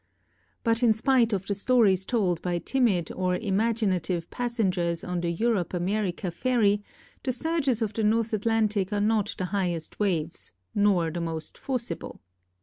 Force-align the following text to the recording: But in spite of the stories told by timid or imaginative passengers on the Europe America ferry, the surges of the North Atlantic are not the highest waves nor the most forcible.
But 0.63 0.81
in 0.81 0.93
spite 0.93 1.31
of 1.31 1.45
the 1.45 1.53
stories 1.53 2.07
told 2.07 2.41
by 2.41 2.57
timid 2.57 3.11
or 3.11 3.35
imaginative 3.35 4.31
passengers 4.31 5.03
on 5.03 5.21
the 5.21 5.29
Europe 5.31 5.75
America 5.75 6.31
ferry, 6.31 6.81
the 7.21 7.31
surges 7.31 7.83
of 7.83 7.93
the 7.93 8.03
North 8.03 8.33
Atlantic 8.33 8.91
are 8.91 8.99
not 8.99 9.35
the 9.37 9.45
highest 9.53 9.99
waves 9.99 10.53
nor 10.73 11.11
the 11.11 11.21
most 11.21 11.55
forcible. 11.55 12.19